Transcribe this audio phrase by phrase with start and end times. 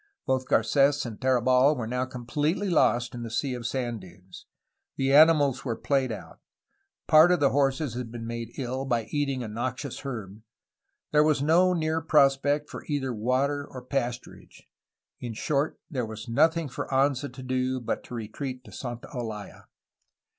[0.25, 4.47] Both Garces and Tarabal were now completely lost in the sea of sand dunes;
[4.95, 6.39] the animals were played out;
[7.05, 10.41] part of the horses had been made ill by eating a noxious herb;
[11.11, 14.61] there was no near prospect for either water or pasturage;
[15.19, 19.65] in short, there was nothing for Anza to do but to retreat to Santa Olaya.